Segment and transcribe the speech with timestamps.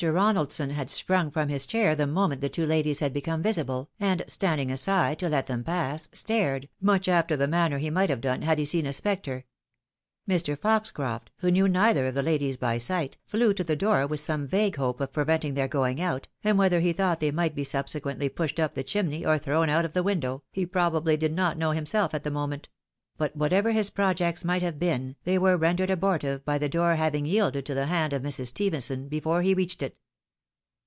[0.01, 4.23] Ronaldson had sprung from his chair the moment the two ladies had become visible, and
[4.25, 8.41] standing aside to let them pass, stared, much after the manner he might have done
[8.41, 9.45] had he seen a spectre.
[10.27, 10.57] Mr.
[10.57, 14.47] Foxcroft, who knew neither of the ladies by sight, flew to the door with some
[14.47, 17.85] vague hope of preventing their going out, and whether he thought they might be sub
[17.85, 21.59] sequently pushed up the chimney, or thrown out of the window, he probably did not
[21.59, 22.69] know himself at the moment;
[23.17, 27.63] but whatever his projects might have been, they were rendered abortive by the^oor having yielded
[27.63, 28.47] to the hand of Mrs.
[28.47, 29.95] Stephenson before he reached it.